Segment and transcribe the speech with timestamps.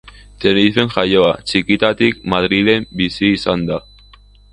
[0.43, 3.79] Tenerifen jaioa, txikitatik Madrilen bizi izan da.